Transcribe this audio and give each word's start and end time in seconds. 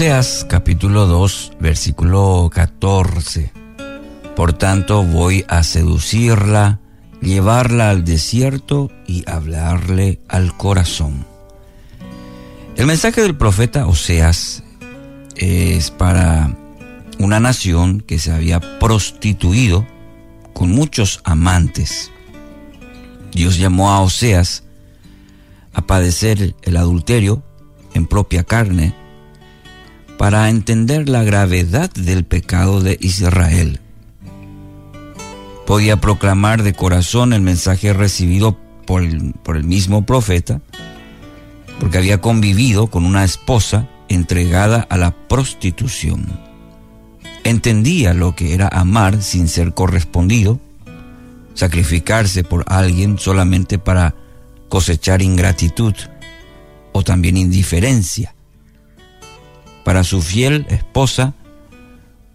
Oseas 0.00 0.46
capítulo 0.48 1.04
2 1.04 1.58
versículo 1.60 2.50
14. 2.50 3.52
Por 4.34 4.54
tanto 4.54 5.02
voy 5.02 5.44
a 5.46 5.62
seducirla, 5.62 6.80
llevarla 7.20 7.90
al 7.90 8.02
desierto 8.06 8.90
y 9.06 9.28
hablarle 9.30 10.22
al 10.26 10.56
corazón. 10.56 11.26
El 12.76 12.86
mensaje 12.86 13.20
del 13.20 13.36
profeta 13.36 13.86
Oseas 13.86 14.62
es 15.36 15.90
para 15.90 16.56
una 17.18 17.38
nación 17.38 18.00
que 18.00 18.18
se 18.18 18.32
había 18.32 18.58
prostituido 18.78 19.86
con 20.54 20.70
muchos 20.70 21.20
amantes. 21.24 22.10
Dios 23.32 23.58
llamó 23.58 23.90
a 23.90 24.00
Oseas 24.00 24.62
a 25.74 25.82
padecer 25.82 26.54
el 26.62 26.78
adulterio 26.78 27.42
en 27.92 28.06
propia 28.06 28.44
carne 28.44 28.94
para 30.20 30.50
entender 30.50 31.08
la 31.08 31.24
gravedad 31.24 31.90
del 31.92 32.24
pecado 32.24 32.82
de 32.82 32.98
Israel. 33.00 33.80
Podía 35.66 35.98
proclamar 35.98 36.62
de 36.62 36.74
corazón 36.74 37.32
el 37.32 37.40
mensaje 37.40 37.94
recibido 37.94 38.58
por 38.84 39.02
el, 39.02 39.64
mismo 39.64 40.04
profeta, 40.04 40.60
porque 41.78 41.96
había 41.96 42.20
convivido 42.20 42.88
con 42.88 43.06
una 43.06 43.24
esposa 43.24 43.88
entregada 44.10 44.86
a 44.90 44.98
la 44.98 45.12
prostitución. 45.12 46.26
Entendía 47.42 48.12
lo 48.12 48.36
que 48.36 48.52
era 48.52 48.68
amar 48.68 49.22
sin 49.22 49.48
ser 49.48 49.72
correspondido, 49.72 50.60
sacrificarse 51.54 52.44
por 52.44 52.66
alguien 52.66 53.18
solamente 53.18 53.78
para 53.78 54.14
cosechar 54.68 55.22
ingratitud 55.22 55.94
o 56.92 57.02
también 57.02 57.38
indiferencia. 57.38 58.34
Para 59.90 60.04
su 60.04 60.22
fiel 60.22 60.66
esposa, 60.68 61.34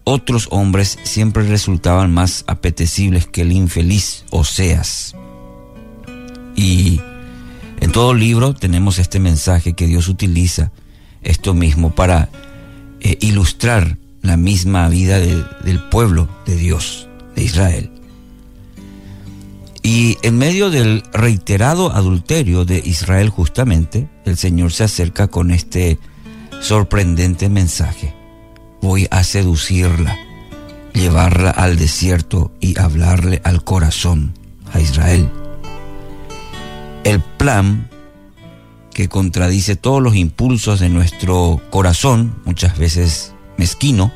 otros 0.04 0.46
hombres 0.50 0.98
siempre 1.04 1.42
resultaban 1.48 2.12
más 2.12 2.44
apetecibles 2.48 3.26
que 3.26 3.40
el 3.40 3.52
infeliz 3.52 4.26
Oseas. 4.28 5.14
Y 6.54 7.00
en 7.80 7.92
todo 7.92 8.12
libro 8.12 8.52
tenemos 8.52 8.98
este 8.98 9.20
mensaje 9.20 9.72
que 9.72 9.86
Dios 9.86 10.08
utiliza, 10.08 10.70
esto 11.22 11.54
mismo, 11.54 11.94
para 11.94 12.28
eh, 13.00 13.16
ilustrar 13.22 13.96
la 14.20 14.36
misma 14.36 14.90
vida 14.90 15.18
del 15.18 15.80
pueblo 15.90 16.28
de 16.44 16.56
Dios, 16.56 17.08
de 17.36 17.44
Israel. 17.44 17.90
Y 19.82 20.18
en 20.20 20.36
medio 20.36 20.68
del 20.68 21.02
reiterado 21.10 21.90
adulterio 21.90 22.66
de 22.66 22.82
Israel 22.84 23.30
justamente, 23.30 24.10
el 24.26 24.36
Señor 24.36 24.72
se 24.72 24.84
acerca 24.84 25.28
con 25.28 25.50
este 25.50 25.98
sorprendente 26.60 27.48
mensaje. 27.48 28.14
Voy 28.82 29.08
a 29.10 29.24
seducirla, 29.24 30.16
llevarla 30.92 31.50
al 31.50 31.76
desierto 31.76 32.52
y 32.60 32.78
hablarle 32.78 33.40
al 33.44 33.64
corazón, 33.64 34.34
a 34.72 34.80
Israel. 34.80 35.30
El 37.04 37.20
plan 37.20 37.88
que 38.92 39.08
contradice 39.08 39.76
todos 39.76 40.02
los 40.02 40.16
impulsos 40.16 40.80
de 40.80 40.88
nuestro 40.88 41.60
corazón, 41.70 42.34
muchas 42.44 42.78
veces 42.78 43.34
mezquino, 43.56 44.12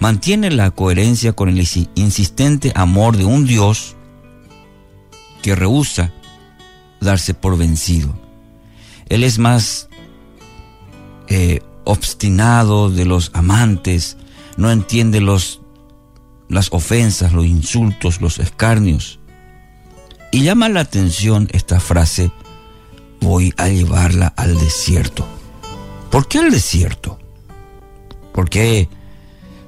mantiene 0.00 0.50
la 0.50 0.70
coherencia 0.70 1.32
con 1.32 1.48
el 1.48 1.58
insistente 1.94 2.72
amor 2.74 3.16
de 3.16 3.24
un 3.24 3.46
Dios 3.46 3.96
que 5.42 5.54
rehúsa 5.54 6.12
darse 7.00 7.34
por 7.34 7.56
vencido. 7.56 8.14
Él 9.08 9.24
es 9.24 9.38
más 9.38 9.88
eh, 11.36 11.62
obstinado 11.82 12.90
de 12.90 13.04
los 13.04 13.32
amantes, 13.34 14.16
no 14.56 14.70
entiende 14.70 15.20
los, 15.20 15.60
las 16.48 16.68
ofensas, 16.72 17.32
los 17.32 17.44
insultos, 17.44 18.20
los 18.20 18.38
escarnios. 18.38 19.18
Y 20.30 20.44
llama 20.44 20.68
la 20.68 20.78
atención 20.78 21.48
esta 21.50 21.80
frase, 21.80 22.30
voy 23.20 23.52
a 23.56 23.68
llevarla 23.68 24.28
al 24.36 24.56
desierto. 24.60 25.26
¿Por 26.08 26.28
qué 26.28 26.38
al 26.38 26.52
desierto? 26.52 27.18
Porque 28.32 28.88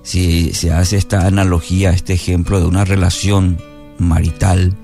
si 0.04 0.54
se 0.54 0.72
hace 0.72 0.96
esta 0.96 1.26
analogía, 1.26 1.90
este 1.90 2.12
ejemplo 2.12 2.60
de 2.60 2.66
una 2.66 2.84
relación 2.84 3.60
marital, 3.98 4.76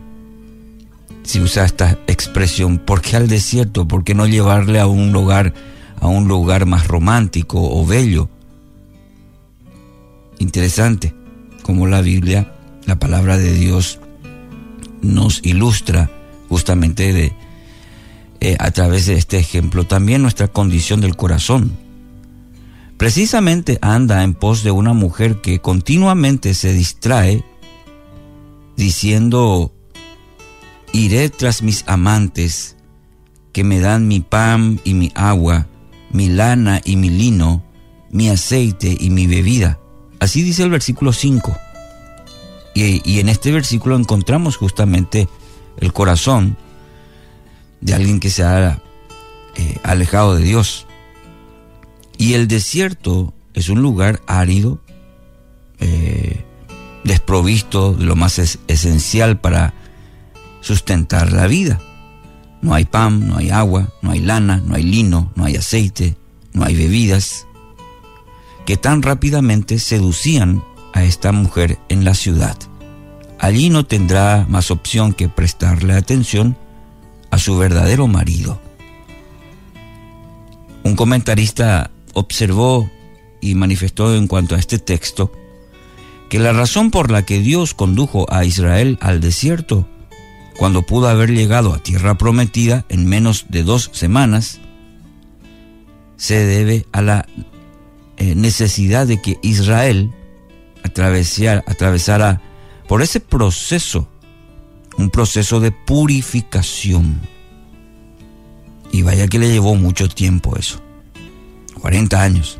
si 1.22 1.40
usa 1.40 1.64
esta 1.64 1.96
expresión, 2.08 2.78
¿por 2.78 3.02
qué 3.02 3.14
al 3.14 3.28
desierto? 3.28 3.86
¿Por 3.86 4.02
qué 4.02 4.16
no 4.16 4.26
llevarle 4.26 4.80
a 4.80 4.88
un 4.88 5.12
lugar, 5.12 5.54
a 6.02 6.08
un 6.08 6.26
lugar 6.26 6.66
más 6.66 6.88
romántico 6.88 7.58
o 7.62 7.86
bello? 7.86 8.28
Interesante 10.40 11.14
como 11.62 11.86
la 11.86 12.00
Biblia, 12.00 12.52
la 12.86 12.98
palabra 12.98 13.38
de 13.38 13.54
Dios, 13.54 14.00
nos 15.00 15.40
ilustra 15.44 16.10
justamente 16.48 17.12
de, 17.12 17.32
eh, 18.40 18.56
a 18.58 18.72
través 18.72 19.06
de 19.06 19.14
este 19.14 19.38
ejemplo 19.38 19.84
también 19.84 20.22
nuestra 20.22 20.48
condición 20.48 21.00
del 21.00 21.16
corazón. 21.16 21.78
Precisamente 22.96 23.78
anda 23.80 24.24
en 24.24 24.34
pos 24.34 24.64
de 24.64 24.72
una 24.72 24.92
mujer 24.92 25.40
que 25.40 25.60
continuamente 25.60 26.54
se 26.54 26.72
distrae 26.72 27.44
diciendo, 28.76 29.72
iré 30.92 31.28
tras 31.28 31.62
mis 31.62 31.84
amantes 31.86 32.76
que 33.52 33.62
me 33.62 33.78
dan 33.78 34.08
mi 34.08 34.20
pan 34.20 34.80
y 34.82 34.94
mi 34.94 35.12
agua, 35.14 35.68
mi 36.12 36.28
lana 36.28 36.80
y 36.84 36.96
mi 36.96 37.10
lino, 37.10 37.62
mi 38.10 38.28
aceite 38.28 38.96
y 38.98 39.10
mi 39.10 39.26
bebida. 39.26 39.78
Así 40.20 40.42
dice 40.42 40.62
el 40.62 40.70
versículo 40.70 41.12
5. 41.12 41.56
Y, 42.74 43.20
en 43.20 43.28
este 43.28 43.52
versículo 43.52 43.96
encontramos 43.96 44.56
justamente 44.56 45.28
el 45.78 45.92
corazón 45.92 46.56
de 47.80 47.94
alguien 47.94 48.18
que 48.18 48.30
se 48.30 48.44
ha 48.44 48.80
eh, 49.56 49.78
alejado 49.82 50.36
de 50.36 50.44
Dios. 50.44 50.86
Y 52.16 52.34
el 52.34 52.48
desierto 52.48 53.34
es 53.52 53.68
un 53.68 53.82
lugar 53.82 54.22
árido, 54.26 54.80
eh, 55.80 56.44
desprovisto 57.04 57.92
de 57.94 58.04
lo 58.04 58.16
más 58.16 58.38
esencial 58.38 59.40
para 59.40 59.74
sustentar 60.60 61.32
la 61.32 61.46
vida. 61.46 61.80
No 62.62 62.74
hay 62.74 62.84
pan, 62.84 63.28
no 63.28 63.36
hay 63.36 63.50
agua, 63.50 63.88
no 64.00 64.12
hay 64.12 64.20
lana, 64.20 64.62
no 64.64 64.76
hay 64.76 64.84
lino, 64.84 65.32
no 65.34 65.44
hay 65.44 65.56
aceite, 65.56 66.16
no 66.52 66.64
hay 66.64 66.76
bebidas, 66.76 67.46
que 68.64 68.76
tan 68.76 69.02
rápidamente 69.02 69.78
seducían 69.78 70.62
a 70.94 71.02
esta 71.02 71.32
mujer 71.32 71.78
en 71.88 72.04
la 72.04 72.14
ciudad. 72.14 72.56
Allí 73.38 73.68
no 73.68 73.84
tendrá 73.84 74.46
más 74.48 74.70
opción 74.70 75.12
que 75.12 75.28
prestarle 75.28 75.94
atención 75.94 76.56
a 77.30 77.38
su 77.38 77.58
verdadero 77.58 78.06
marido. 78.06 78.60
Un 80.84 80.94
comentarista 80.94 81.90
observó 82.14 82.88
y 83.40 83.56
manifestó 83.56 84.14
en 84.14 84.28
cuanto 84.28 84.54
a 84.54 84.58
este 84.58 84.78
texto 84.78 85.32
que 86.28 86.38
la 86.38 86.52
razón 86.52 86.90
por 86.90 87.10
la 87.10 87.26
que 87.26 87.40
Dios 87.40 87.74
condujo 87.74 88.26
a 88.32 88.44
Israel 88.44 88.96
al 89.00 89.20
desierto 89.20 89.88
cuando 90.56 90.82
pudo 90.82 91.08
haber 91.08 91.30
llegado 91.30 91.72
a 91.74 91.78
tierra 91.78 92.16
prometida 92.16 92.84
en 92.88 93.06
menos 93.06 93.46
de 93.48 93.62
dos 93.62 93.90
semanas, 93.92 94.60
se 96.16 96.44
debe 96.44 96.86
a 96.92 97.02
la 97.02 97.26
eh, 98.16 98.34
necesidad 98.34 99.06
de 99.06 99.20
que 99.20 99.38
Israel 99.42 100.12
atravesara 100.84 102.40
por 102.86 103.02
ese 103.02 103.20
proceso, 103.20 104.08
un 104.98 105.10
proceso 105.10 105.60
de 105.60 105.72
purificación. 105.72 107.20
Y 108.92 109.02
vaya 109.02 109.26
que 109.26 109.38
le 109.38 109.50
llevó 109.50 109.74
mucho 109.74 110.08
tiempo 110.08 110.56
eso. 110.56 110.80
40 111.80 112.22
años. 112.22 112.58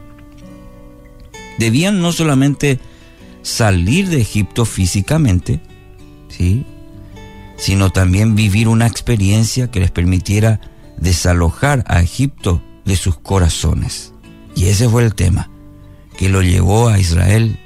Debían 1.59 2.01
no 2.01 2.13
solamente 2.13 2.81
salir 3.43 4.09
de 4.09 4.21
Egipto 4.21 4.65
físicamente, 4.65 5.61
¿sí? 6.29 6.65
Sino 7.63 7.91
también 7.91 8.35
vivir 8.35 8.67
una 8.67 8.89
experiencia 8.89 9.71
que 9.71 9.79
les 9.79 9.93
permitiera 9.93 10.61
desalojar 10.97 11.85
a 11.87 12.03
Egipto 12.03 12.61
de 12.85 12.97
sus 12.97 13.17
corazones. 13.19 14.13
Y 14.57 14.65
ese 14.65 14.89
fue 14.89 15.05
el 15.05 15.15
tema 15.15 15.49
que 16.19 16.29
lo 16.29 16.43
llevó 16.43 16.89
a 16.89 16.99
Israel 16.99 17.57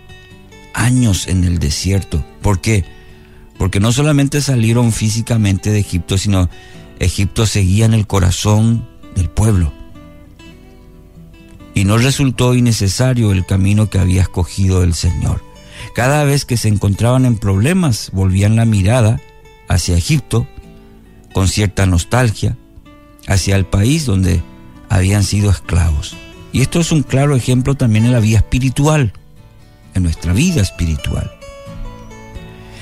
años 0.75 1.29
en 1.29 1.45
el 1.45 1.59
desierto. 1.59 2.23
¿Por 2.43 2.61
qué? 2.61 2.85
Porque 3.57 3.81
no 3.81 3.91
solamente 3.91 4.43
salieron 4.43 4.93
físicamente 4.93 5.71
de 5.71 5.79
Egipto, 5.79 6.19
sino 6.19 6.51
Egipto 6.99 7.47
seguía 7.47 7.87
en 7.87 7.95
el 7.95 8.07
corazón 8.07 8.87
del 9.15 9.31
pueblo 9.31 9.73
y 11.73 11.85
no 11.85 11.97
resultó 11.97 12.55
innecesario 12.55 13.33
el 13.33 13.47
camino 13.47 13.89
que 13.89 13.99
había 13.99 14.21
escogido 14.21 14.83
el 14.83 14.93
Señor. 14.93 15.43
Cada 15.95 16.23
vez 16.25 16.45
que 16.45 16.59
se 16.59 16.69
encontraban 16.69 17.25
en 17.25 17.39
problemas, 17.39 18.11
volvían 18.13 18.57
la 18.57 18.67
mirada 18.67 19.23
hacia 19.69 19.97
Egipto 19.97 20.47
con 21.33 21.49
cierta 21.49 21.87
nostalgia, 21.87 22.57
hacia 23.27 23.57
el 23.57 23.67
país 23.67 24.07
donde 24.07 24.43
habían 24.89 25.25
sido 25.25 25.51
esclavos. 25.51 26.17
Y 26.53 26.63
esto 26.63 26.81
es 26.81 26.93
un 26.93 27.03
claro 27.03 27.37
ejemplo 27.37 27.75
también 27.75 28.07
en 28.07 28.13
la 28.13 28.21
vida 28.21 28.39
espiritual, 28.39 29.13
en 29.95 30.03
nuestra 30.03 30.33
vida 30.33 30.63
espiritual. 30.63 31.31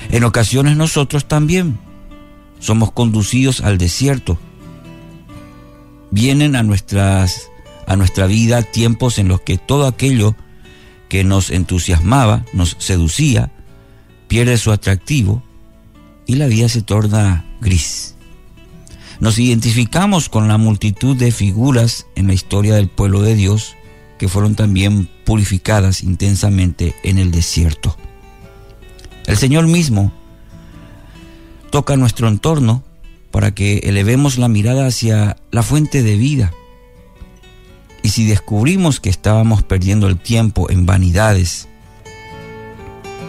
En 0.09 0.23
ocasiones 0.23 0.77
nosotros 0.77 1.27
también 1.27 1.77
somos 2.59 2.91
conducidos 2.91 3.61
al 3.61 3.77
desierto. 3.77 4.37
Vienen 6.11 6.55
a, 6.55 6.63
nuestras, 6.63 7.49
a 7.87 7.95
nuestra 7.95 8.25
vida 8.27 8.61
tiempos 8.63 9.19
en 9.19 9.27
los 9.27 9.41
que 9.41 9.57
todo 9.57 9.87
aquello 9.87 10.35
que 11.09 11.23
nos 11.23 11.49
entusiasmaba, 11.49 12.45
nos 12.53 12.77
seducía, 12.79 13.51
pierde 14.27 14.57
su 14.57 14.71
atractivo 14.71 15.43
y 16.27 16.35
la 16.35 16.47
vida 16.47 16.69
se 16.69 16.81
torna 16.81 17.45
gris. 17.61 18.15
Nos 19.19 19.39
identificamos 19.39 20.29
con 20.29 20.47
la 20.47 20.57
multitud 20.57 21.15
de 21.15 21.31
figuras 21.31 22.05
en 22.15 22.27
la 22.27 22.33
historia 22.33 22.75
del 22.75 22.89
pueblo 22.89 23.21
de 23.21 23.35
Dios 23.35 23.75
que 24.17 24.27
fueron 24.27 24.55
también 24.55 25.09
purificadas 25.25 26.03
intensamente 26.03 26.95
en 27.03 27.17
el 27.17 27.31
desierto. 27.31 27.97
El 29.25 29.37
Señor 29.37 29.67
mismo 29.67 30.11
toca 31.69 31.97
nuestro 31.97 32.27
entorno 32.27 32.83
para 33.31 33.53
que 33.53 33.79
elevemos 33.79 34.37
la 34.37 34.47
mirada 34.47 34.87
hacia 34.87 35.37
la 35.51 35.63
fuente 35.63 36.03
de 36.03 36.15
vida. 36.15 36.53
Y 38.03 38.09
si 38.09 38.25
descubrimos 38.25 38.99
que 38.99 39.09
estábamos 39.09 39.63
perdiendo 39.63 40.07
el 40.07 40.17
tiempo 40.17 40.69
en 40.69 40.85
vanidades, 40.85 41.67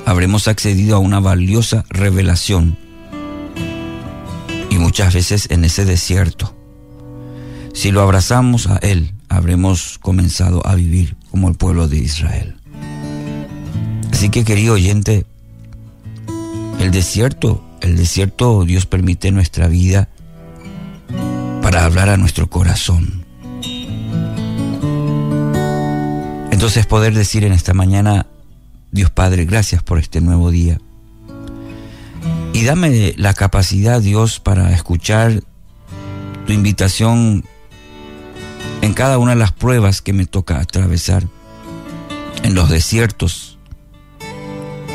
habremos 0.05 0.49
accedido 0.49 0.97
a 0.97 1.01
una 1.01 1.19
valiosa 1.19 1.85
revelación 1.89 2.77
muchas 4.97 5.13
veces 5.13 5.49
en 5.51 5.63
ese 5.67 5.85
desierto. 5.85 6.57
Si 7.75 7.91
lo 7.91 8.01
abrazamos 8.01 8.67
a 8.67 8.79
Él, 8.79 9.13
habremos 9.29 9.99
comenzado 9.99 10.67
a 10.67 10.75
vivir 10.75 11.17
como 11.31 11.51
el 11.51 11.55
pueblo 11.55 11.87
de 11.87 11.99
Israel. 11.99 12.57
Así 14.11 14.31
que 14.31 14.43
querido 14.43 14.73
oyente, 14.73 15.27
el 16.81 16.93
desierto, 16.93 17.63
el 17.83 17.99
desierto 17.99 18.65
Dios 18.65 18.87
permite 18.87 19.33
nuestra 19.33 19.69
vida 19.69 20.09
para 21.61 21.85
hablar 21.85 22.09
a 22.09 22.17
nuestro 22.17 22.49
corazón. 22.49 23.27
Entonces 26.53 26.87
poder 26.87 27.13
decir 27.13 27.45
en 27.45 27.53
esta 27.53 27.75
mañana, 27.75 28.29
Dios 28.93 29.11
Padre, 29.11 29.45
gracias 29.45 29.83
por 29.83 29.99
este 29.99 30.23
nuevo 30.23 30.51
día. 30.51 30.79
Y 32.57 32.65
dame 32.65 33.13
la 33.19 33.35
capacidad, 33.35 34.01
Dios, 34.01 34.41
para 34.41 34.73
escuchar 34.73 35.43
tu 36.47 36.55
invitación 36.55 37.45
en 38.81 38.95
cada 38.95 39.19
una 39.19 39.33
de 39.33 39.37
las 39.37 39.53
pruebas 39.53 40.01
que 40.01 40.15
me 40.15 40.25
toca 40.25 40.59
atravesar, 40.59 41.29
en 42.45 42.55
los 42.55 42.71
desiertos 42.71 43.59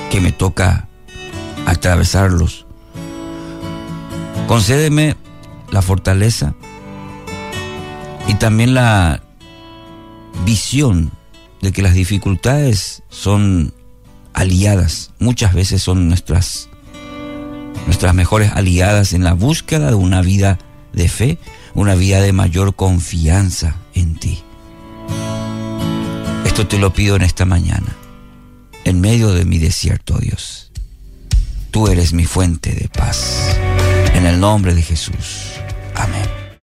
que 0.09 0.19
me 0.21 0.31
toca 0.31 0.87
atravesarlos. 1.67 2.65
Concédeme 4.47 5.15
la 5.69 5.83
fortaleza 5.83 6.55
y 8.27 8.33
también 8.33 8.73
la 8.73 9.21
visión 10.45 11.11
de 11.61 11.71
que 11.71 11.83
las 11.83 11.93
dificultades 11.93 13.03
son 13.09 13.71
aliadas, 14.33 15.11
muchas 15.19 15.53
veces 15.53 15.83
son 15.83 16.07
nuestras 16.07 16.70
nuestras 17.85 18.13
mejores 18.13 18.51
aliadas 18.53 19.13
en 19.13 19.23
la 19.23 19.33
búsqueda 19.33 19.87
de 19.87 19.95
una 19.95 20.21
vida 20.21 20.59
de 20.93 21.07
fe, 21.07 21.37
una 21.73 21.95
vida 21.95 22.21
de 22.21 22.33
mayor 22.33 22.75
confianza 22.75 23.75
en 23.93 24.15
ti. 24.15 24.43
Esto 26.45 26.67
te 26.67 26.77
lo 26.77 26.93
pido 26.93 27.15
en 27.15 27.21
esta 27.21 27.45
mañana, 27.45 27.95
en 28.83 28.99
medio 28.99 29.31
de 29.31 29.45
mi 29.45 29.57
desierto, 29.57 30.17
Dios. 30.17 30.71
Tú 31.71 31.87
eres 31.87 32.11
mi 32.11 32.25
fuente 32.25 32.73
de 32.73 32.89
paz. 32.89 33.57
En 34.13 34.25
el 34.25 34.39
nombre 34.39 34.73
de 34.73 34.81
Jesús. 34.81 35.50